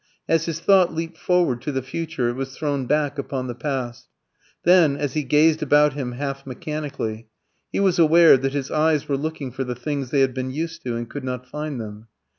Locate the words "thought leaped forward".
0.59-1.61